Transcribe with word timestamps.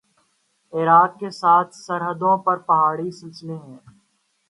عراق 0.73 1.19
کے 1.19 1.29
ساتھ 1.31 1.75
سرحدوں 1.75 2.37
پر 2.37 2.57
پہاڑی 2.67 3.09
سلسلے 3.11 3.55
ہیں 3.55 3.77